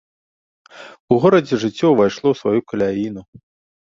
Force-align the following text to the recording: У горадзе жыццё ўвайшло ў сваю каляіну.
У 1.15 1.17
горадзе 1.25 1.55
жыццё 1.63 1.91
ўвайшло 1.93 2.27
ў 2.31 2.35
сваю 2.41 2.59
каляіну. 2.73 3.21